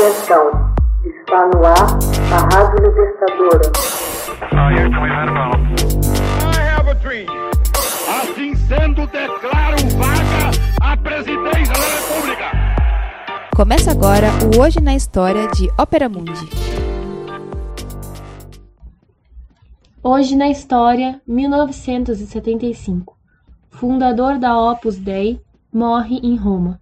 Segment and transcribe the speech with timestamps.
[0.00, 0.72] Atenção,
[1.04, 1.98] está no ar
[2.32, 3.70] a Rádio Libertadora.
[8.08, 10.50] Assim sendo, declaro vaga
[10.80, 12.46] a presidência da República.
[13.54, 16.48] Começa agora o Hoje na História de Ópera Mundi.
[20.02, 23.18] Hoje na História, 1975.
[23.68, 25.38] Fundador da Opus Dei,
[25.70, 26.80] morre em Roma.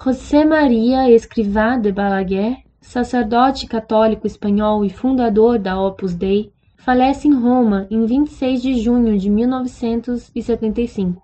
[0.00, 7.34] José Maria Escrivá de Balaguer, sacerdote católico espanhol e fundador da Opus Dei, falece em
[7.34, 11.20] Roma em 26 de junho de 1975.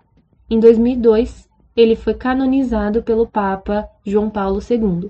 [0.49, 5.09] Em 2002, ele foi canonizado pelo Papa João Paulo II.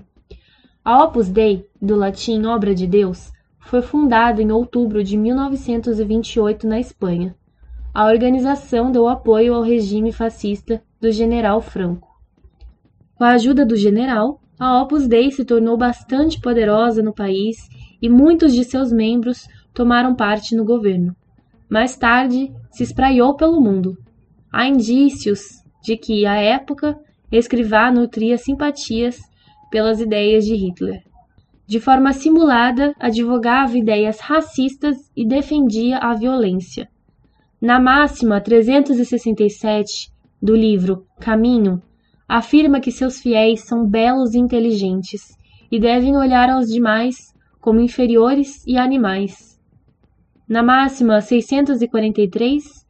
[0.84, 6.78] A Opus Dei, do latim Obra de Deus, foi fundada em outubro de 1928 na
[6.78, 7.34] Espanha.
[7.92, 12.15] A organização deu apoio ao regime fascista do general Franco.
[13.16, 17.56] Com a ajuda do general, a Opus Dei se tornou bastante poderosa no país
[18.00, 21.16] e muitos de seus membros tomaram parte no governo.
[21.68, 23.96] Mais tarde, se espraiou pelo mundo.
[24.52, 25.40] Há indícios
[25.82, 26.98] de que, à época,
[27.30, 29.18] Escrivá nutria simpatias
[29.70, 31.02] pelas ideias de Hitler.
[31.66, 36.88] De forma simulada, advogava ideias racistas e defendia a violência.
[37.60, 41.82] Na máxima 367 do livro Caminho,
[42.28, 45.36] afirma que seus fiéis são belos e inteligentes
[45.70, 49.60] e devem olhar aos demais como inferiores e animais.
[50.48, 52.86] Na máxima 643,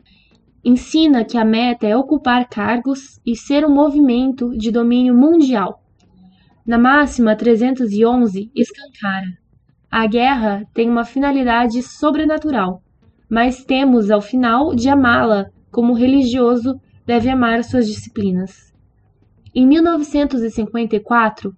[0.64, 5.82] ensina que a meta é ocupar cargos e ser um movimento de domínio mundial.
[6.66, 9.38] Na máxima 311, escancara.
[9.90, 12.82] A guerra tem uma finalidade sobrenatural,
[13.30, 18.75] mas temos ao final de amá-la como o religioso deve amar suas disciplinas.
[19.58, 21.50] Em 1954,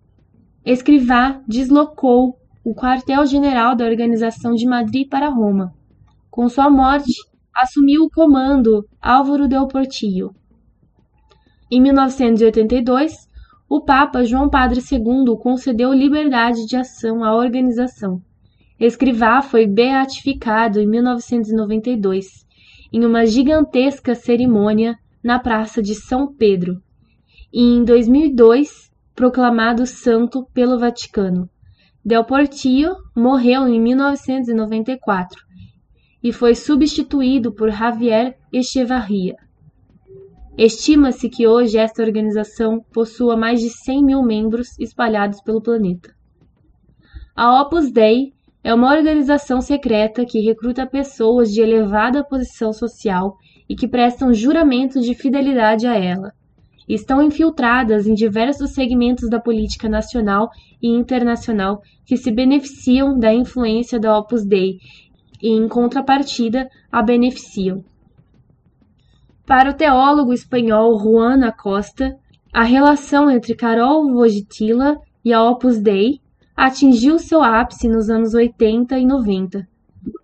[0.65, 5.75] Escrivá deslocou o quartel-general da organização de Madrid para Roma.
[6.31, 7.13] Com sua morte,
[7.53, 10.33] assumiu o comando Álvaro del Portillo.
[11.69, 13.15] Em 1982,
[13.69, 18.23] o Papa João Padre II concedeu liberdade de ação à organização.
[18.79, 22.47] Escrivá foi beatificado em 1992,
[22.93, 26.81] em uma gigantesca cerimônia na Praça de São Pedro,
[27.53, 31.49] e em 2002 proclamado santo pelo Vaticano.
[32.05, 35.41] Del Portillo morreu em 1994
[36.23, 39.37] e foi substituído por Javier Echevarria.
[40.57, 46.13] Estima-se que hoje esta organização possua mais de 100 mil membros espalhados pelo planeta.
[47.35, 48.33] A Opus Dei
[48.65, 53.37] é uma organização secreta que recruta pessoas de elevada posição social
[53.69, 56.33] e que prestam juramento de fidelidade a ela.
[56.89, 60.49] Estão infiltradas em diversos segmentos da política nacional
[60.83, 64.79] e internacional que se beneficiam da influência da Opus Dei
[65.43, 67.85] e, em contrapartida, a beneficiam.
[69.47, 72.17] Para o teólogo espanhol Juan Acosta,
[72.53, 76.21] a relação entre Carol Wojtyla e a Opus Dei
[76.57, 79.67] atingiu seu ápice nos anos 80 e 90,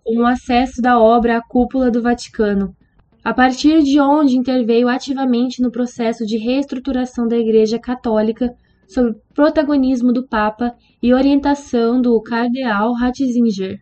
[0.03, 2.75] com o acesso da obra à cúpula do Vaticano,
[3.25, 8.55] a partir de onde interveio ativamente no processo de reestruturação da Igreja Católica
[8.87, 13.81] sob protagonismo do Papa e orientação do Cardeal Ratzinger.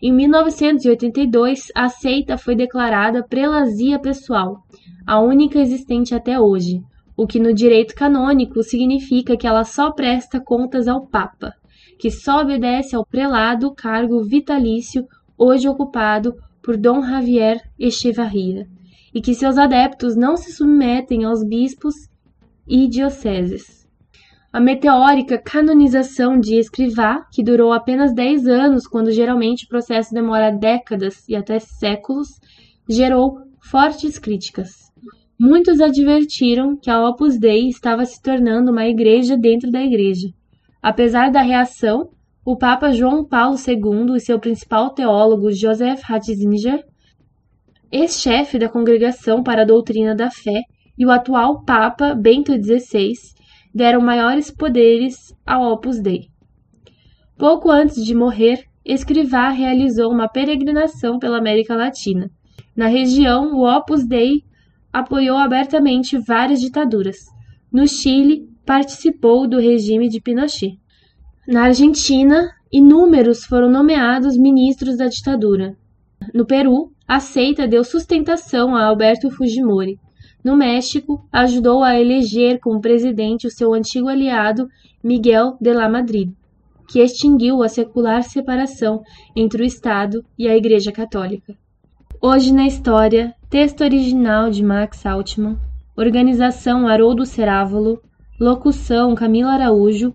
[0.00, 4.62] Em 1982, a seita foi declarada prelazia pessoal,
[5.06, 6.80] a única existente até hoje,
[7.14, 11.52] o que no direito canônico significa que ela só presta contas ao Papa,
[11.98, 15.06] que só obedece ao prelado cargo vitalício
[15.36, 18.66] hoje ocupado por Dom Javier Echevarria,
[19.14, 21.94] e que seus adeptos não se submetem aos bispos
[22.66, 23.82] e dioceses.
[24.52, 30.50] A meteórica canonização de Escrivá, que durou apenas 10 anos, quando geralmente o processo demora
[30.50, 32.28] décadas e até séculos,
[32.88, 34.92] gerou fortes críticas.
[35.40, 40.28] Muitos advertiram que a Opus Dei estava se tornando uma igreja dentro da igreja.
[40.82, 42.10] Apesar da reação,
[42.44, 46.84] o Papa João Paulo II e seu principal teólogo Joseph Ratzinger,
[47.90, 50.62] ex-chefe da Congregação para a Doutrina da Fé,
[50.98, 53.12] e o atual Papa Bento XVI
[53.74, 56.26] deram maiores poderes ao Opus Dei.
[57.38, 62.28] Pouco antes de morrer, Escrivá realizou uma peregrinação pela América Latina.
[62.74, 64.42] Na região, o Opus Dei
[64.92, 67.18] apoiou abertamente várias ditaduras.
[67.72, 70.81] No Chile, participou do regime de Pinochet.
[71.46, 75.76] Na Argentina, inúmeros foram nomeados ministros da ditadura.
[76.32, 79.98] No Peru, a seita deu sustentação a Alberto Fujimori.
[80.44, 84.68] No México, ajudou a eleger como presidente o seu antigo aliado
[85.02, 86.30] Miguel de la Madrid,
[86.86, 89.02] que extinguiu a secular separação
[89.34, 91.56] entre o Estado e a Igreja Católica.
[92.20, 95.58] Hoje na História, texto original de Max Altman,
[95.96, 98.00] organização Haroldo Cerávolo,
[98.38, 100.14] locução Camila Araújo,